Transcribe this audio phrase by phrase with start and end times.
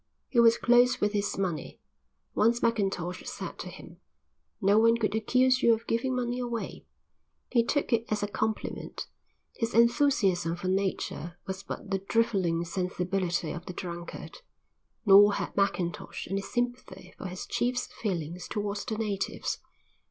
[0.29, 1.79] He was close with his money.
[2.33, 3.97] Once Mackintosh said to him:
[4.59, 6.87] "No one could accuse you of giving money away."
[7.51, 9.05] He took it as a compliment.
[9.55, 14.39] His enthusiasm for nature was but the drivelling sensibility of the drunkard.
[15.05, 19.59] Nor had Mackintosh any sympathy for his chief's feelings towards the natives.